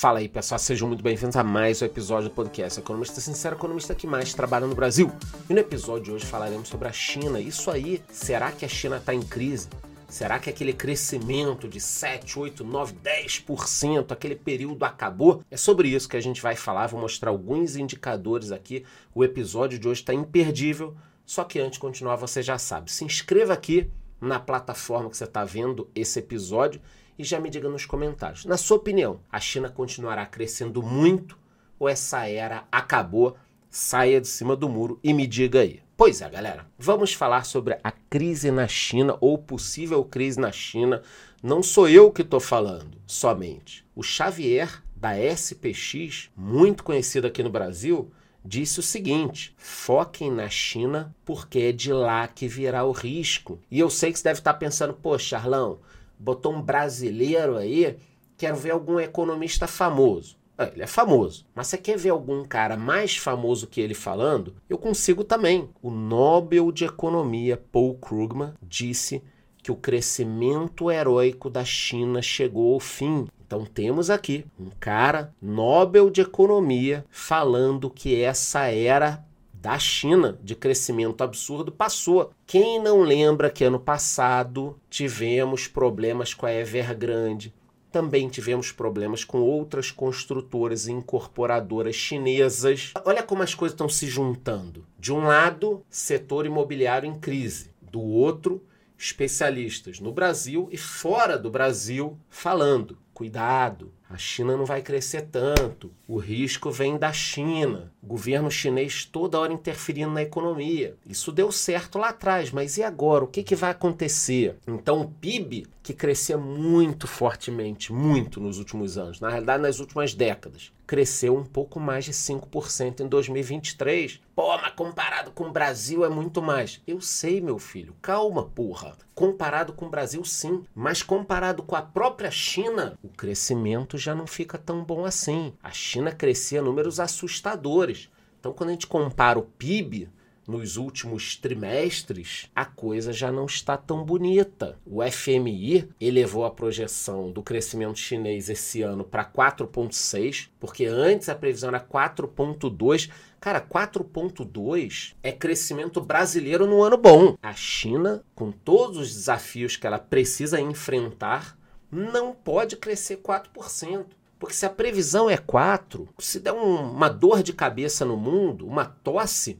Fala 0.00 0.20
aí, 0.20 0.28
pessoal, 0.28 0.60
sejam 0.60 0.86
muito 0.86 1.02
bem-vindos 1.02 1.34
a 1.34 1.42
mais 1.42 1.82
um 1.82 1.84
episódio 1.84 2.28
do 2.28 2.32
podcast 2.32 2.78
Economista 2.78 3.20
Sincero, 3.20 3.56
economista 3.56 3.96
que 3.96 4.06
mais 4.06 4.32
trabalha 4.32 4.64
no 4.64 4.72
Brasil. 4.72 5.10
E 5.50 5.52
no 5.52 5.58
episódio 5.58 6.04
de 6.04 6.12
hoje 6.12 6.24
falaremos 6.24 6.68
sobre 6.68 6.86
a 6.86 6.92
China. 6.92 7.40
Isso 7.40 7.68
aí, 7.68 8.00
será 8.08 8.52
que 8.52 8.64
a 8.64 8.68
China 8.68 8.98
está 8.98 9.12
em 9.12 9.20
crise? 9.20 9.68
Será 10.08 10.38
que 10.38 10.48
aquele 10.48 10.72
crescimento 10.72 11.66
de 11.66 11.80
7, 11.80 12.38
8, 12.38 12.62
9, 12.62 12.94
10%, 13.02 14.12
aquele 14.12 14.36
período 14.36 14.84
acabou? 14.84 15.42
É 15.50 15.56
sobre 15.56 15.88
isso 15.88 16.08
que 16.08 16.16
a 16.16 16.22
gente 16.22 16.40
vai 16.40 16.54
falar, 16.54 16.86
vou 16.86 17.00
mostrar 17.00 17.30
alguns 17.30 17.74
indicadores 17.74 18.52
aqui. 18.52 18.84
O 19.12 19.24
episódio 19.24 19.80
de 19.80 19.88
hoje 19.88 20.02
está 20.02 20.14
imperdível, 20.14 20.96
só 21.26 21.42
que 21.42 21.58
antes 21.58 21.72
de 21.72 21.80
continuar, 21.80 22.14
você 22.14 22.40
já 22.40 22.56
sabe. 22.56 22.92
Se 22.92 23.04
inscreva 23.04 23.52
aqui 23.52 23.90
na 24.20 24.38
plataforma 24.38 25.10
que 25.10 25.16
você 25.16 25.24
está 25.24 25.44
vendo 25.44 25.90
esse 25.92 26.20
episódio 26.20 26.80
e 27.18 27.24
já 27.24 27.40
me 27.40 27.50
diga 27.50 27.68
nos 27.68 27.84
comentários. 27.84 28.44
Na 28.44 28.56
sua 28.56 28.76
opinião, 28.76 29.20
a 29.30 29.40
China 29.40 29.68
continuará 29.68 30.24
crescendo 30.24 30.82
muito 30.82 31.36
ou 31.78 31.88
essa 31.88 32.26
era 32.26 32.64
acabou? 32.70 33.36
Saia 33.70 34.20
de 34.20 34.28
cima 34.28 34.56
do 34.56 34.68
muro 34.68 34.98
e 35.02 35.12
me 35.12 35.26
diga 35.26 35.60
aí. 35.60 35.82
Pois 35.96 36.22
é, 36.22 36.30
galera, 36.30 36.66
vamos 36.78 37.12
falar 37.12 37.44
sobre 37.44 37.78
a 37.82 37.90
crise 37.90 38.50
na 38.50 38.68
China 38.68 39.16
ou 39.20 39.36
possível 39.36 40.04
crise 40.04 40.38
na 40.38 40.52
China. 40.52 41.02
Não 41.42 41.62
sou 41.62 41.88
eu 41.88 42.10
que 42.10 42.22
estou 42.22 42.40
falando 42.40 42.96
somente. 43.06 43.84
O 43.94 44.02
Xavier 44.02 44.82
da 44.96 45.16
SPX, 45.16 46.30
muito 46.36 46.82
conhecido 46.82 47.26
aqui 47.26 47.42
no 47.42 47.50
Brasil, 47.50 48.10
disse 48.44 48.80
o 48.80 48.82
seguinte: 48.82 49.54
foquem 49.58 50.30
na 50.30 50.48
China 50.48 51.14
porque 51.24 51.58
é 51.58 51.72
de 51.72 51.92
lá 51.92 52.26
que 52.26 52.48
virá 52.48 52.84
o 52.84 52.92
risco. 52.92 53.60
E 53.70 53.78
eu 53.78 53.90
sei 53.90 54.12
que 54.12 54.18
você 54.18 54.24
deve 54.24 54.40
estar 54.40 54.54
pensando, 54.54 54.94
pô, 54.94 55.18
Charlão, 55.18 55.80
botou 56.18 56.52
um 56.52 56.62
brasileiro 56.62 57.56
aí, 57.56 57.96
quero 58.36 58.56
ver 58.56 58.70
algum 58.70 58.98
economista 58.98 59.66
famoso. 59.66 60.36
É, 60.58 60.72
ele 60.72 60.82
é 60.82 60.86
famoso, 60.88 61.46
mas 61.54 61.68
você 61.68 61.78
quer 61.78 61.96
ver 61.96 62.10
algum 62.10 62.44
cara 62.44 62.76
mais 62.76 63.16
famoso 63.16 63.68
que 63.68 63.80
ele 63.80 63.94
falando? 63.94 64.56
Eu 64.68 64.76
consigo 64.76 65.22
também. 65.22 65.68
O 65.80 65.90
Nobel 65.90 66.72
de 66.72 66.84
Economia 66.84 67.56
Paul 67.70 67.94
Krugman 67.94 68.54
disse 68.60 69.22
que 69.62 69.70
o 69.70 69.76
crescimento 69.76 70.90
heróico 70.90 71.48
da 71.48 71.64
China 71.64 72.20
chegou 72.20 72.74
ao 72.74 72.80
fim. 72.80 73.28
Então 73.46 73.64
temos 73.64 74.10
aqui 74.10 74.44
um 74.58 74.70
cara 74.80 75.32
Nobel 75.40 76.10
de 76.10 76.22
Economia 76.22 77.04
falando 77.08 77.88
que 77.88 78.20
essa 78.20 78.66
era 78.66 79.24
da 79.60 79.78
China 79.78 80.38
de 80.42 80.54
crescimento 80.54 81.22
absurdo 81.22 81.72
passou. 81.72 82.30
Quem 82.46 82.80
não 82.80 83.02
lembra 83.02 83.50
que 83.50 83.64
ano 83.64 83.80
passado 83.80 84.78
tivemos 84.88 85.66
problemas 85.66 86.32
com 86.32 86.46
a 86.46 86.52
Evergrande, 86.52 87.52
também 87.90 88.28
tivemos 88.28 88.70
problemas 88.70 89.24
com 89.24 89.40
outras 89.40 89.90
construtoras 89.90 90.86
e 90.86 90.92
incorporadoras 90.92 91.96
chinesas. 91.96 92.92
Olha 93.04 93.22
como 93.22 93.42
as 93.42 93.54
coisas 93.54 93.74
estão 93.74 93.88
se 93.88 94.06
juntando. 94.06 94.86
De 94.98 95.12
um 95.12 95.24
lado, 95.24 95.82
setor 95.88 96.44
imobiliário 96.46 97.08
em 97.08 97.18
crise. 97.18 97.70
Do 97.80 98.00
outro, 98.00 98.62
especialistas 98.98 100.00
no 100.00 100.12
Brasil 100.12 100.68
e 100.70 100.76
fora 100.76 101.38
do 101.38 101.50
Brasil 101.50 102.18
falando: 102.28 102.98
cuidado, 103.14 103.92
a 104.10 104.16
China 104.16 104.56
não 104.56 104.66
vai 104.66 104.82
crescer 104.82 105.22
tanto. 105.22 105.90
O 106.06 106.18
risco 106.18 106.70
vem 106.70 106.98
da 106.98 107.12
China. 107.12 107.92
Governo 108.08 108.50
chinês 108.50 109.04
toda 109.04 109.38
hora 109.38 109.52
interferindo 109.52 110.10
na 110.10 110.22
economia. 110.22 110.96
Isso 111.06 111.30
deu 111.30 111.52
certo 111.52 111.98
lá 111.98 112.08
atrás, 112.08 112.50
mas 112.50 112.78
e 112.78 112.82
agora? 112.82 113.24
O 113.24 113.28
que, 113.28 113.42
que 113.42 113.54
vai 113.54 113.70
acontecer? 113.70 114.56
Então, 114.66 115.02
o 115.02 115.10
PIB, 115.10 115.66
que 115.82 115.92
crescia 115.92 116.38
muito 116.38 117.06
fortemente, 117.06 117.92
muito 117.92 118.40
nos 118.40 118.58
últimos 118.58 118.96
anos, 118.96 119.20
na 119.20 119.28
realidade, 119.28 119.62
nas 119.62 119.78
últimas 119.78 120.14
décadas, 120.14 120.72
cresceu 120.86 121.36
um 121.36 121.44
pouco 121.44 121.78
mais 121.78 122.06
de 122.06 122.12
5% 122.12 123.00
em 123.00 123.06
2023. 123.06 124.20
Pô, 124.34 124.56
mas 124.56 124.72
comparado 124.72 125.30
com 125.32 125.44
o 125.44 125.52
Brasil 125.52 126.04
é 126.04 126.08
muito 126.08 126.40
mais. 126.40 126.80
Eu 126.86 127.00
sei, 127.00 127.40
meu 127.42 127.58
filho. 127.58 127.94
Calma, 128.00 128.44
porra. 128.44 128.96
Comparado 129.14 129.72
com 129.72 129.86
o 129.86 129.90
Brasil, 129.90 130.24
sim. 130.24 130.62
Mas 130.74 131.02
comparado 131.02 131.62
com 131.62 131.74
a 131.74 131.82
própria 131.82 132.30
China, 132.30 132.96
o 133.02 133.08
crescimento 133.08 133.98
já 133.98 134.14
não 134.14 134.26
fica 134.26 134.56
tão 134.56 134.84
bom 134.84 135.04
assim. 135.04 135.52
A 135.62 135.70
China 135.70 136.12
crescia 136.12 136.62
números 136.62 137.00
assustadores. 137.00 137.97
Então, 138.38 138.52
quando 138.52 138.70
a 138.70 138.72
gente 138.72 138.86
compara 138.86 139.38
o 139.38 139.42
PIB 139.42 140.08
nos 140.48 140.78
últimos 140.78 141.36
trimestres, 141.36 142.50
a 142.56 142.64
coisa 142.64 143.12
já 143.12 143.30
não 143.30 143.44
está 143.44 143.76
tão 143.76 144.02
bonita. 144.02 144.78
O 144.86 145.02
FMI 145.02 145.90
elevou 146.00 146.46
a 146.46 146.50
projeção 146.50 147.30
do 147.30 147.42
crescimento 147.42 147.98
chinês 147.98 148.48
esse 148.48 148.80
ano 148.80 149.04
para 149.04 149.26
4,6, 149.26 150.48
porque 150.58 150.86
antes 150.86 151.28
a 151.28 151.34
previsão 151.34 151.68
era 151.68 151.80
4,2. 151.80 153.10
Cara, 153.38 153.60
4,2 153.60 155.14
é 155.22 155.30
crescimento 155.30 156.00
brasileiro 156.00 156.66
no 156.66 156.82
ano 156.82 156.96
bom. 156.96 157.36
A 157.42 157.52
China, 157.52 158.24
com 158.34 158.50
todos 158.50 158.96
os 158.96 159.12
desafios 159.12 159.76
que 159.76 159.86
ela 159.86 159.98
precisa 159.98 160.58
enfrentar, 160.58 161.58
não 161.90 162.34
pode 162.34 162.76
crescer 162.76 163.18
4%. 163.18 164.06
Porque 164.38 164.54
se 164.54 164.64
a 164.64 164.70
previsão 164.70 165.28
é 165.28 165.36
4, 165.36 166.08
se 166.18 166.38
der 166.38 166.52
um, 166.52 166.92
uma 166.92 167.08
dor 167.08 167.42
de 167.42 167.52
cabeça 167.52 168.04
no 168.04 168.16
mundo, 168.16 168.66
uma 168.66 168.84
tosse, 168.84 169.58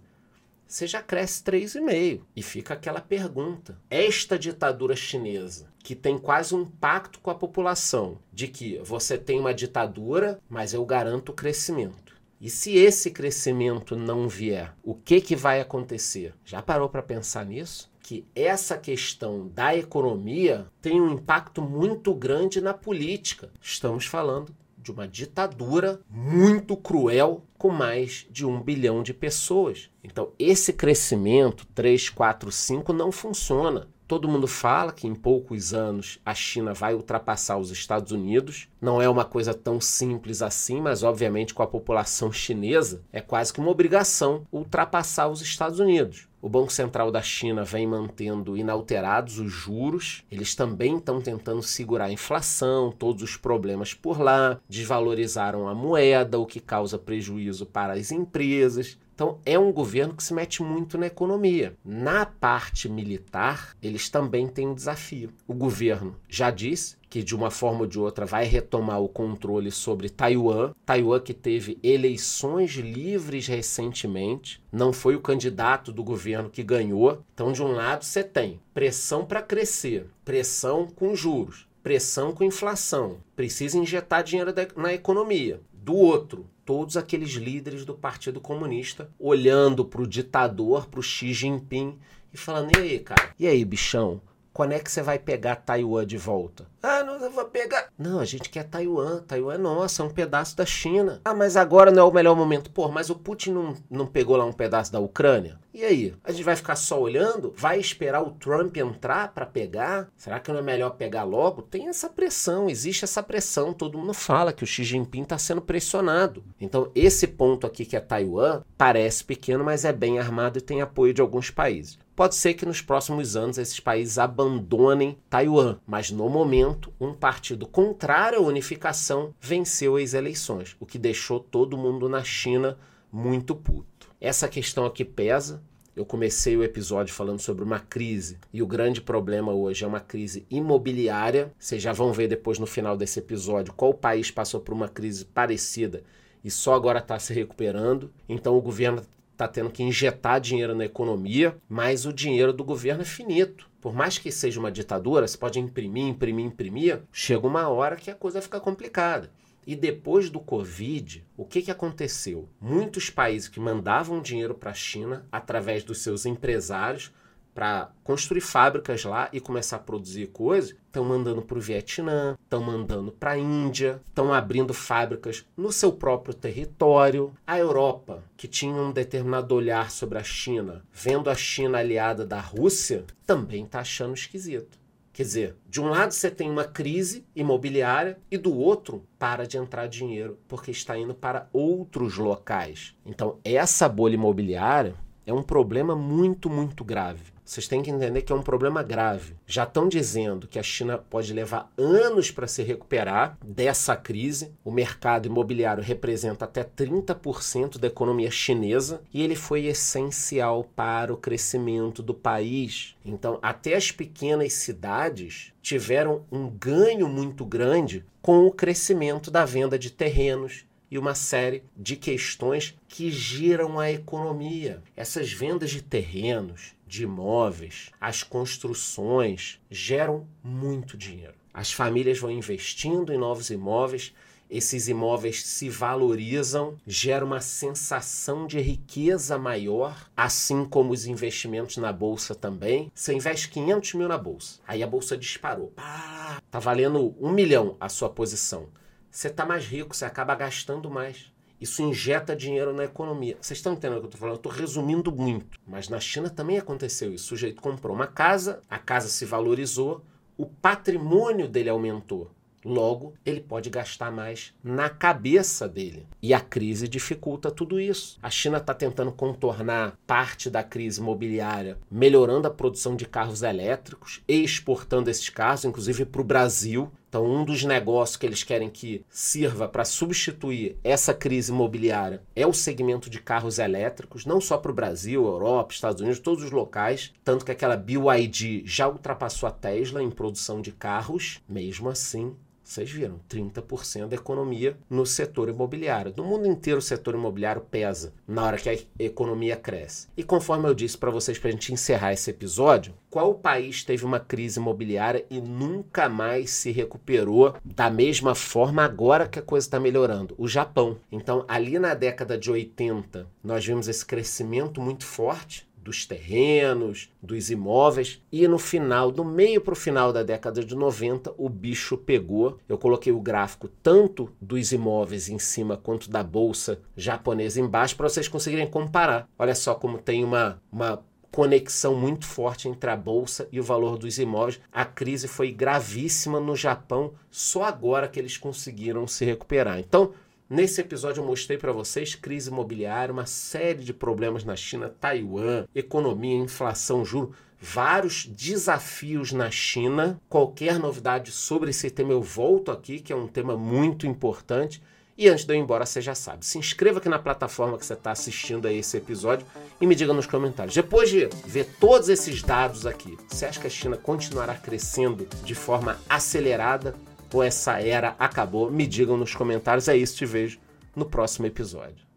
você 0.67 0.87
já 0.87 1.03
cresce 1.03 1.43
3,5. 1.43 2.21
E 2.37 2.43
fica 2.43 2.75
aquela 2.75 3.01
pergunta: 3.01 3.79
esta 3.91 4.39
ditadura 4.39 4.95
chinesa, 4.95 5.73
que 5.79 5.95
tem 5.95 6.19
quase 6.19 6.55
um 6.55 6.65
pacto 6.65 7.19
com 7.21 7.31
a 7.31 7.35
população, 7.35 8.19
de 8.33 8.47
que 8.47 8.79
você 8.85 9.19
tem 9.19 9.41
uma 9.41 9.55
ditadura, 9.55 10.39
mas 10.49 10.75
eu 10.75 10.85
garanto 10.85 11.31
o 11.31 11.35
crescimento. 11.35 12.17
E 12.41 12.49
se 12.49 12.77
esse 12.77 13.11
crescimento 13.11 13.97
não 13.97 14.29
vier, 14.29 14.73
o 14.85 14.95
que, 14.95 15.21
que 15.21 15.35
vai 15.35 15.61
acontecer? 15.61 16.35
Já 16.45 16.63
parou 16.63 16.89
para 16.89 17.03
pensar 17.03 17.45
nisso? 17.45 17.91
que 18.01 18.27
essa 18.35 18.79
questão 18.79 19.49
da 19.49 19.77
economia 19.77 20.67
tem 20.81 20.99
um 20.99 21.13
impacto 21.13 21.61
muito 21.61 22.15
grande 22.15 22.59
na 22.59 22.73
política. 22.73 23.51
Estamos 23.61 24.07
falando 24.07 24.51
de 24.89 24.93
uma 24.93 25.07
ditadura 25.07 26.01
muito 26.09 26.75
cruel 26.75 27.45
com 27.59 27.69
mais 27.69 28.27
de 28.31 28.47
um 28.47 28.63
bilhão 28.63 29.03
de 29.03 29.13
pessoas. 29.13 29.91
Então, 30.03 30.33
esse 30.39 30.73
crescimento 30.73 31.67
3, 31.75 32.09
4, 32.09 32.51
5 32.51 32.93
não 32.95 33.13
funciona. 33.13 33.89
Todo 34.09 34.27
mundo 34.27 34.47
fala 34.47 34.91
que 34.91 35.07
em 35.07 35.15
poucos 35.15 35.75
anos 35.75 36.19
a 36.25 36.35
China 36.35 36.73
vai 36.73 36.95
ultrapassar 36.95 37.59
os 37.59 37.71
Estados 37.71 38.11
Unidos. 38.11 38.67
Não 38.81 39.03
é 39.03 39.09
uma 39.09 39.27
coisa 39.27 39.53
tão 39.53 39.83
simples 39.83 40.41
assim, 40.41 40.81
mas 40.81 41.03
obviamente 41.03 41.53
com 41.53 41.63
a 41.63 41.67
população 41.67 42.33
chinesa 42.33 43.03
é 43.13 43.21
quase 43.21 43.53
que 43.53 43.61
uma 43.61 43.71
obrigação 43.71 44.47
ultrapassar 44.51 45.29
os 45.29 45.43
Estados 45.43 45.79
Unidos. 45.79 46.27
O 46.41 46.49
Banco 46.49 46.73
Central 46.73 47.11
da 47.11 47.21
China 47.21 47.65
vem 47.65 47.87
mantendo 47.87 48.57
inalterados 48.57 49.39
os 49.39 49.53
juros. 49.53 50.25
Eles 50.31 50.55
também 50.55 50.97
estão 50.97 51.21
tentando 51.21 51.63
segurar 51.63 52.07
a 52.07 52.13
inflação, 52.13 52.91
todos 52.91 53.23
os 53.23 53.37
problemas 53.37 53.93
por 53.93 54.21
lá, 54.21 54.59
desvalorizaram 54.67 55.69
a 55.69 55.75
moeda, 55.75 56.39
o 56.39 56.47
que 56.47 56.61
causa 56.61 56.97
prejuízo 56.97 57.67
para 57.67 57.93
as 57.93 58.11
empresas. 58.11 58.97
Então, 59.19 59.41
é 59.45 59.59
um 59.59 59.73
governo 59.73 60.15
que 60.15 60.23
se 60.23 60.33
mete 60.33 60.63
muito 60.63 60.97
na 60.97 61.09
economia. 61.09 61.75
Na 61.85 62.25
parte 62.25 62.89
militar, 62.89 63.77
eles 63.83 64.09
também 64.09 64.47
têm 64.47 64.69
um 64.69 64.75
desafio. 64.75 65.33
O 65.45 65.53
governo 65.55 66.15
já 66.29 66.53
disse 66.53 66.97
que, 67.11 67.25
de 67.25 67.35
uma 67.35 67.51
forma 67.51 67.81
ou 67.81 67.87
de 67.89 67.99
outra, 67.99 68.25
vai 68.25 68.45
retomar 68.45 69.01
o 69.01 69.09
controle 69.09 69.73
sobre 69.73 70.09
Taiwan. 70.09 70.73
Taiwan, 70.87 71.19
que 71.19 71.35
teve 71.35 71.81
eleições 71.83 72.71
livres 72.75 73.49
recentemente, 73.49 74.63
não 74.71 74.93
foi 74.93 75.17
o 75.17 75.21
candidato 75.21 75.91
do 75.91 76.05
governo 76.05 76.49
que 76.49 76.63
ganhou. 76.63 77.25
Então, 77.35 77.51
de 77.51 77.61
um 77.61 77.73
lado, 77.73 78.05
você 78.05 78.23
tem 78.23 78.61
pressão 78.73 79.25
para 79.25 79.43
crescer, 79.43 80.07
pressão 80.25 80.87
com 80.87 81.17
juros, 81.17 81.67
pressão 81.89 82.35
com 82.35 82.45
inflação, 82.45 83.17
precisa 83.35 83.79
injetar 83.79 84.23
dinheiro 84.23 84.53
na 84.77 84.93
economia. 84.93 85.63
Do 85.73 85.95
outro, 85.95 86.45
todos 86.63 86.99
aqueles 86.99 87.31
líderes 87.31 87.87
do 87.87 87.95
Partido 87.95 88.43
Comunista 88.43 89.11
olhando 89.19 89.87
para 89.87 90.03
o 90.03 90.07
ditador, 90.07 90.87
para 90.87 91.01
o 91.01 91.03
Xi 91.03 91.33
Jinping 91.33 91.99
e 92.31 92.37
falando: 92.37 92.77
e 92.77 92.83
aí, 92.83 92.99
cara? 92.99 93.31
E 93.39 93.47
aí, 93.47 93.65
bichão? 93.65 94.21
Quando 94.53 94.73
é 94.73 94.79
que 94.81 94.91
você 94.91 95.01
vai 95.01 95.19
pegar 95.19 95.57
Taiwan 95.57 96.05
de 96.05 96.19
volta? 96.19 96.67
Ah, 96.83 97.03
não 97.05 97.15
eu 97.15 97.31
vou 97.31 97.45
pegar. 97.47 97.89
Não, 97.97 98.19
a 98.21 98.25
gente 98.25 98.51
quer 98.51 98.65
Taiwan. 98.65 99.23
Taiwan 99.23 99.55
é 99.55 99.59
nossa, 99.59 100.03
é 100.03 100.05
um 100.05 100.11
pedaço 100.11 100.57
da 100.57 100.67
China. 100.67 101.23
Ah, 101.25 101.33
mas 101.33 101.57
agora 101.57 101.91
não 101.91 102.03
é 102.03 102.05
o 102.05 102.13
melhor 102.13 102.37
momento. 102.37 102.71
Pô, 102.71 102.89
mas 102.89 103.09
o 103.09 103.15
Putin 103.15 103.53
não, 103.53 103.75
não 103.89 104.07
pegou 104.07 104.37
lá 104.37 104.45
um 104.45 104.53
pedaço 104.53 104.93
da 104.93 104.99
Ucrânia? 104.99 105.59
E 105.79 105.85
aí? 105.85 106.13
A 106.25 106.33
gente 106.33 106.43
vai 106.43 106.57
ficar 106.57 106.75
só 106.75 107.01
olhando? 107.01 107.55
Vai 107.57 107.79
esperar 107.79 108.21
o 108.21 108.33
Trump 108.33 108.77
entrar 108.77 109.33
para 109.33 109.47
pegar? 109.47 110.11
Será 110.17 110.41
que 110.41 110.51
não 110.51 110.59
é 110.59 110.63
melhor 110.63 110.91
pegar 110.97 111.23
logo? 111.23 111.63
Tem 111.63 111.87
essa 111.87 112.11
pressão, 112.11 112.69
existe 112.69 113.05
essa 113.05 113.23
pressão. 113.23 113.73
Todo 113.73 113.97
mundo 113.97 114.13
fala 114.13 114.53
que 114.53 114.65
o 114.65 114.67
Xi 114.67 114.83
Jinping 114.83 115.23
está 115.23 115.39
sendo 115.39 115.63
pressionado. 115.63 116.43
Então, 116.61 116.91
esse 116.97 117.29
ponto 117.29 117.65
aqui 117.65 117.85
que 117.87 117.95
é 117.95 118.01
Taiwan 118.01 118.63
parece 118.77 119.23
pequeno, 119.23 119.63
mas 119.63 119.85
é 119.85 119.93
bem 119.93 120.19
armado 120.19 120.59
e 120.59 120.61
tem 120.61 120.83
apoio 120.83 121.15
de 121.15 121.21
alguns 121.21 121.49
países. 121.49 121.97
Pode 122.17 122.35
ser 122.35 122.55
que 122.55 122.67
nos 122.67 122.81
próximos 122.81 123.37
anos 123.37 123.57
esses 123.57 123.79
países 123.79 124.19
abandonem 124.19 125.17
Taiwan, 125.31 125.79
mas 125.87 126.11
no 126.11 126.29
momento, 126.29 126.93
um 127.01 127.15
partido 127.15 127.69
contrário 127.69 128.41
à 128.41 128.43
unificação 128.43 129.33
venceu 129.41 129.95
as 129.95 130.13
eleições, 130.13 130.75
o 130.81 130.85
que 130.85 130.99
deixou 130.99 131.39
todo 131.39 131.79
mundo 131.79 132.09
na 132.09 132.25
China 132.25 132.77
muito 133.13 133.55
puto. 133.55 133.98
Essa 134.21 134.49
questão 134.49 134.85
aqui 134.85 135.05
pesa. 135.05 135.63
Eu 135.95 136.05
comecei 136.05 136.57
o 136.57 136.65
episódio 136.65 137.15
falando 137.15 137.39
sobre 137.39 137.63
uma 137.63 137.79
crise 137.79 138.39
e 138.53 138.61
o 138.61 138.67
grande 138.67 139.01
problema 139.01 139.53
hoje 139.53 139.85
é 139.85 139.87
uma 139.87 140.01
crise 140.01 140.45
imobiliária. 140.51 141.53
Vocês 141.57 141.81
já 141.81 141.93
vão 141.93 142.13
ver 142.13 142.27
depois 142.27 142.59
no 142.59 142.67
final 142.67 142.97
desse 142.97 143.21
episódio 143.21 143.73
qual 143.73 143.95
país 143.95 144.29
passou 144.29 144.61
por 144.61 144.75
uma 144.75 144.89
crise 144.89 145.25
parecida 145.25 146.03
e 146.43 146.51
só 146.51 146.75
agora 146.75 146.99
está 146.99 147.17
se 147.19 147.33
recuperando. 147.33 148.13
Então 148.29 148.57
o 148.57 148.61
governo 148.61 149.03
está 149.31 149.47
tendo 149.47 149.71
que 149.71 149.85
injetar 149.85 150.41
dinheiro 150.41 150.75
na 150.75 150.85
economia, 150.85 151.57
mas 151.69 152.05
o 152.05 152.13
dinheiro 152.13 152.53
do 152.53 152.65
governo 152.65 153.03
é 153.03 153.05
finito. 153.05 153.71
Por 153.81 153.95
mais 153.95 154.19
que 154.19 154.33
seja 154.33 154.59
uma 154.59 154.73
ditadura, 154.73 155.29
você 155.29 155.39
pode 155.39 155.61
imprimir, 155.61 156.09
imprimir, 156.09 156.45
imprimir, 156.45 157.03
chega 157.13 157.47
uma 157.47 157.69
hora 157.69 157.95
que 157.95 158.11
a 158.11 158.17
coisa 158.17 158.43
fica 158.43 158.59
complicada. 158.59 159.31
E 159.69 159.77
depois 159.77 160.31
do 160.31 160.41
Covid, 160.41 161.27
o 161.37 161.45
que, 161.45 161.61
que 161.61 161.71
aconteceu? 161.71 162.49
Muitos 162.59 163.11
países 163.11 163.49
que 163.49 163.61
mandavam 163.61 164.23
dinheiro 164.23 164.55
para 164.55 164.71
a 164.71 164.75
China 164.75 165.27
através 165.31 165.85
dos 165.85 165.99
seus 165.99 166.25
empresários 166.25 167.13
para 167.55 167.93
construir 168.03 168.41
fábricas 168.41 169.05
lá 169.05 169.29
e 169.31 169.41
começar 169.41 169.77
a 169.77 169.81
produzir 169.81 170.29
coisas, 170.29 170.75
estão 170.87 171.05
mandando 171.05 171.43
para 171.43 171.59
o 171.59 171.61
Vietnã, 171.61 172.39
estão 172.43 172.63
mandando 172.63 173.13
para 173.13 173.33
a 173.33 173.39
Índia, 173.39 174.01
estão 174.09 174.33
abrindo 174.33 174.73
fábricas 174.73 175.45
no 175.55 175.71
seu 175.71 175.93
próprio 175.93 176.33
território. 176.33 177.35
A 177.47 177.59
Europa, 177.59 178.25
que 178.39 178.49
tinha 178.49 178.73
um 178.73 178.91
determinado 178.91 179.55
olhar 179.55 179.91
sobre 179.91 180.17
a 180.17 180.25
China, 180.25 180.83
vendo 180.91 181.29
a 181.29 181.35
China 181.35 181.77
aliada 181.77 182.25
da 182.25 182.41
Rússia, 182.41 183.05
também 183.27 183.65
está 183.65 183.81
achando 183.81 184.15
esquisito. 184.15 184.79
Quer 185.19 185.25
dizer, 185.25 185.57
de 185.69 185.81
um 185.81 185.89
lado 185.89 186.15
você 186.15 186.31
tem 186.31 186.49
uma 186.49 186.63
crise 186.63 187.27
imobiliária 187.35 188.21
e 188.31 188.39
do 188.39 188.57
outro 188.57 189.05
para 189.19 189.49
de 189.49 189.57
entrar 189.57 189.89
dinheiro 189.89 190.39
porque 190.47 190.71
está 190.71 190.97
indo 190.97 191.13
para 191.13 191.49
outros 191.53 192.17
locais. 192.19 192.95
Então, 193.05 193.41
essa 193.43 193.89
bolha 193.89 194.15
imobiliária 194.15 194.95
é 195.29 195.33
um 195.33 195.43
problema 195.43 195.95
muito, 195.95 196.49
muito 196.49 196.83
grave. 196.83 197.21
Vocês 197.45 197.69
têm 197.69 197.83
que 197.83 197.91
entender 197.91 198.23
que 198.23 198.33
é 198.33 198.35
um 198.35 198.43
problema 198.43 198.83
grave. 198.83 199.35
Já 199.47 199.65
estão 199.65 199.87
dizendo 199.87 200.49
que 200.49 200.59
a 200.59 200.63
China 200.63 200.97
pode 200.97 201.35
levar 201.35 201.71
anos 201.77 202.31
para 202.31 202.47
se 202.47 202.63
recuperar 202.63 203.37
dessa 203.45 203.95
crise. 203.95 204.53
O 204.65 204.71
mercado 204.71 205.27
imobiliário 205.27 205.83
representa 205.83 206.47
até 206.47 206.65
30% 206.65 207.79
da 207.79 207.89
economia 207.89 208.31
chinesa 208.31 209.03
e 209.13 209.23
ele 209.23 209.37
foi 209.37 209.67
essencial 209.67 210.65
para 210.75 211.13
o 211.13 211.17
crescimento 211.19 212.03
do 212.03 212.15
país. 212.15 212.97
Então, 213.05 213.39
até 213.43 213.75
as 213.75 213.93
pequenas 213.93 214.55
cidades 214.55 215.53
tiveram 215.61 216.25
um 216.33 216.49
ganho 216.49 217.07
muito 217.07 217.45
grande 217.45 218.05
com 218.23 218.47
o 218.47 218.53
crescimento 218.53 219.31
da 219.31 219.45
venda 219.45 219.79
de 219.79 219.91
terrenos, 219.91 220.67
e 220.91 220.99
uma 220.99 221.15
série 221.15 221.63
de 221.77 221.97
questões 221.97 222.75
que 222.89 223.11
giram 223.11 223.79
a 223.79 223.91
economia. 223.91 224.83
Essas 224.97 225.33
vendas 225.33 225.71
de 225.71 225.83
terrenos, 225.83 226.75
de 226.87 227.03
imóveis, 227.03 227.91
as 228.01 228.23
construções 228.23 229.61
geram 229.71 230.27
muito 230.43 230.97
dinheiro. 230.97 231.35
As 231.53 231.73
famílias 231.73 232.19
vão 232.19 232.31
investindo 232.31 233.13
em 233.13 233.19
novos 233.19 233.51
imóveis, 233.51 234.15
esses 234.51 234.89
imóveis 234.89 235.45
se 235.45 235.69
valorizam, 235.69 236.77
gera 236.87 237.23
uma 237.23 237.41
sensação 237.41 238.47
de 238.47 238.59
riqueza 238.59 239.37
maior, 239.37 240.09
assim 240.17 240.65
como 240.65 240.93
os 240.93 241.07
investimentos 241.07 241.77
na 241.77 241.93
bolsa 241.93 242.35
também. 242.35 242.91
Você 242.95 243.13
investe 243.13 243.51
500 243.51 243.95
mil 243.95 244.09
na 244.09 244.17
bolsa, 244.17 244.59
aí 244.67 244.83
a 244.83 244.87
bolsa 244.87 245.19
disparou, 245.19 245.67
pá, 245.77 246.41
tá 246.51 246.59
valendo 246.59 247.15
um 247.21 247.31
milhão 247.31 247.77
a 247.79 247.91
sua 247.91 248.09
posição 248.09 248.69
você 249.11 249.29
está 249.29 249.45
mais 249.45 249.65
rico, 249.65 249.95
você 249.95 250.05
acaba 250.05 250.35
gastando 250.35 250.91
mais. 250.91 251.33
Isso 251.61 251.83
injeta 251.83 252.37
dinheiro 252.37 252.73
na 252.73 252.85
economia. 252.85 253.37
Vocês 253.41 253.59
estão 253.59 253.73
entendendo 253.73 253.99
o 253.99 254.01
que 254.01 254.07
eu 254.07 254.09
estou 254.09 254.21
falando? 254.21 254.35
Eu 254.37 254.39
estou 254.39 254.53
resumindo 254.53 255.11
muito. 255.11 255.59
Mas 255.67 255.89
na 255.89 255.99
China 255.99 256.31
também 256.31 256.57
aconteceu 256.57 257.13
isso. 257.13 257.25
O 257.25 257.29
sujeito 257.29 257.61
comprou 257.61 257.95
uma 257.95 258.07
casa, 258.07 258.63
a 258.71 258.79
casa 258.79 259.09
se 259.09 259.25
valorizou, 259.25 260.05
o 260.37 260.47
patrimônio 260.47 261.49
dele 261.49 261.69
aumentou. 261.69 262.31
Logo, 262.65 263.15
ele 263.25 263.41
pode 263.41 263.71
gastar 263.71 264.11
mais 264.11 264.53
na 264.63 264.89
cabeça 264.89 265.69
dele. 265.69 266.07
E 266.21 266.35
a 266.35 266.41
crise 266.41 266.89
dificulta 266.89 267.51
tudo 267.51 267.81
isso. 267.81 268.19
A 268.23 268.31
China 268.31 268.59
está 268.59 268.75
tentando 268.75 269.13
contornar 269.13 269.97
parte 270.07 270.51
da 270.51 270.63
crise 270.63 271.01
imobiliária, 271.01 271.79
melhorando 271.91 272.49
a 272.49 272.51
produção 272.51 272.97
de 272.97 273.07
carros 273.07 273.43
elétricos 273.43 274.23
e 274.29 274.43
exportando 274.43 275.09
esses 275.09 275.29
carros, 275.29 275.65
inclusive 275.65 276.05
para 276.05 276.21
o 276.21 276.25
Brasil. 276.25 276.91
Então, 277.09 277.25
um 277.25 277.43
dos 277.43 277.65
negócios 277.65 278.17
que 278.17 278.27
eles 278.27 278.43
querem 278.43 278.69
que 278.69 279.05
sirva 279.09 279.67
para 279.67 279.85
substituir 279.85 280.77
essa 280.85 281.15
crise 281.15 281.51
imobiliária 281.51 282.23
é 282.37 282.47
o 282.47 282.53
segmento 282.53 283.09
de 283.09 283.19
carros 283.19 283.59
elétricos, 283.59 284.27
não 284.27 284.41
só 284.41 284.59
para 284.59 284.71
o 284.71 284.75
Brasil, 284.75 285.25
Europa, 285.25 285.73
Estados 285.73 286.03
Unidos, 286.03 286.19
todos 286.19 286.45
os 286.45 286.51
locais. 286.51 287.15
Tanto 287.25 287.47
que 287.47 287.53
aquela 287.53 287.77
BYD 287.77 288.63
já 288.67 288.87
ultrapassou 288.87 289.49
a 289.49 289.53
Tesla 289.53 290.03
em 290.03 290.11
produção 290.11 290.61
de 290.61 290.71
carros. 290.71 291.41
Mesmo 291.49 291.89
assim, 291.89 292.37
vocês 292.69 292.91
viram, 292.91 293.19
30% 293.31 294.09
da 294.09 294.17
economia 294.17 294.77
no 294.91 295.07
setor 295.07 295.49
imobiliário. 295.49 296.13
No 296.15 296.23
mundo 296.23 296.47
inteiro, 296.47 296.81
o 296.81 296.83
setor 296.83 297.15
imobiliário 297.15 297.63
pesa 297.63 298.13
na 298.27 298.45
hora 298.45 298.59
que 298.59 298.69
a 298.69 298.79
economia 298.99 299.57
cresce. 299.57 300.09
E 300.15 300.23
conforme 300.23 300.69
eu 300.69 300.75
disse 300.75 300.99
para 300.99 301.11
vocês, 301.11 301.39
para 301.39 301.49
a 301.49 301.53
gente 301.53 301.73
encerrar 301.73 302.13
esse 302.13 302.29
episódio, 302.29 302.93
qual 303.09 303.35
país 303.35 303.83
teve 303.83 304.05
uma 304.05 304.21
crise 304.21 304.59
imobiliária 304.59 305.25
e 305.31 305.41
nunca 305.41 306.11
mais 306.11 306.51
se 306.51 306.71
recuperou 306.71 307.55
da 307.65 307.89
mesma 307.89 308.35
forma 308.35 308.85
agora 308.85 309.27
que 309.27 309.39
a 309.39 309.43
coisa 309.43 309.67
está 309.67 309.81
melhorando? 309.81 310.35
O 310.37 310.47
Japão. 310.47 310.99
Então, 311.11 311.47
ali 311.49 311.79
na 311.79 311.95
década 311.95 312.37
de 312.37 312.51
80, 312.51 313.27
nós 313.43 313.65
vimos 313.65 313.89
esse 313.89 314.05
crescimento 314.05 314.79
muito 314.79 315.07
forte 315.07 315.68
dos 315.89 316.05
terrenos, 316.05 317.11
dos 317.23 317.51
imóveis. 317.51 318.23
E 318.31 318.47
no 318.47 318.59
final, 318.59 319.11
do 319.11 319.25
meio 319.25 319.59
para 319.61 319.73
o 319.73 319.77
final 319.77 320.13
da 320.13 320.23
década 320.23 320.63
de 320.63 320.75
90, 320.75 321.33
o 321.39 321.49
bicho 321.49 321.97
pegou. 321.97 322.59
Eu 322.69 322.77
coloquei 322.77 323.11
o 323.11 323.21
gráfico 323.21 323.69
tanto 323.83 324.31
dos 324.39 324.71
imóveis 324.71 325.31
em 325.31 325.39
cima 325.39 325.79
quanto 325.79 326.11
da 326.11 326.23
bolsa 326.23 326.79
japonesa 326.95 327.59
embaixo 327.59 327.97
para 327.97 328.09
vocês 328.09 328.29
conseguirem 328.29 328.67
comparar. 328.67 329.27
Olha 329.39 329.55
só 329.55 329.75
como 329.75 329.97
tem 329.97 330.23
uma, 330.23 330.61
uma 330.71 331.03
conexão 331.33 331.95
muito 331.95 332.27
forte 332.27 332.69
entre 332.69 332.91
a 332.91 332.97
bolsa 332.97 333.49
e 333.51 333.59
o 333.59 333.65
valor 333.65 333.97
dos 333.97 334.19
imóveis. 334.19 334.61
A 334.71 334.85
crise 334.85 335.27
foi 335.27 335.51
gravíssima 335.51 336.39
no 336.39 336.55
Japão, 336.55 337.15
só 337.31 337.65
agora 337.65 338.09
que 338.09 338.19
eles 338.21 338.37
conseguiram 338.37 339.07
se 339.07 339.25
recuperar. 339.25 339.79
Então, 339.79 340.13
Nesse 340.51 340.81
episódio 340.81 341.21
eu 341.21 341.27
mostrei 341.27 341.59
para 341.59 341.73
vocês 341.73 342.15
crise 342.15 342.49
imobiliária, 342.49 343.13
uma 343.13 343.27
série 343.27 343.85
de 343.85 343.93
problemas 343.93 344.45
na 344.45 344.57
China, 344.57 344.89
Taiwan, 344.89 345.67
economia, 345.75 346.39
inflação, 346.39 347.05
juro, 347.05 347.35
vários 347.61 348.25
desafios 348.25 349.31
na 349.31 349.51
China. 349.51 350.19
Qualquer 350.27 350.79
novidade 350.79 351.33
sobre 351.33 351.69
esse 351.69 351.91
tema 351.91 352.13
eu 352.13 352.23
volto 352.23 352.71
aqui, 352.71 352.99
que 352.99 353.13
é 353.13 353.17
um 353.17 353.27
tema 353.27 353.59
muito 353.59 354.07
importante. 354.07 354.83
E 355.19 355.29
antes 355.29 355.45
de 355.45 355.53
eu 355.53 355.57
ir 355.59 355.61
embora, 355.61 355.85
você 355.85 356.01
já 356.01 356.15
sabe, 356.15 356.47
se 356.47 356.57
inscreva 356.57 356.99
aqui 356.99 357.11
na 357.11 357.19
plataforma 357.19 357.77
que 357.77 357.85
você 357.85 357.93
está 357.93 358.13
assistindo 358.13 358.67
a 358.67 358.73
esse 358.73 358.97
episódio 358.97 359.45
e 359.79 359.87
me 359.87 359.95
diga 359.95 360.15
nos 360.15 360.27
comentários. 360.27 360.75
Depois 360.75 361.11
de 361.11 361.29
ver 361.45 361.67
todos 361.79 362.09
esses 362.09 362.43
dados 362.43 362.87
aqui, 362.87 363.19
você 363.29 363.45
acha 363.45 363.61
que 363.61 363.67
a 363.67 363.71
China 363.71 363.99
continuará 363.99 364.55
crescendo 364.55 365.29
de 365.45 365.55
forma 365.55 365.99
acelerada 366.09 366.95
ou 367.33 367.43
essa 367.43 367.81
era 367.81 368.15
acabou? 368.19 368.71
Me 368.71 368.87
digam 368.87 369.17
nos 369.17 369.35
comentários. 369.35 369.89
É 369.89 369.97
isso, 369.97 370.17
te 370.17 370.27
vejo 370.27 370.59
no 370.95 371.05
próximo 371.05 371.47
episódio. 371.47 372.08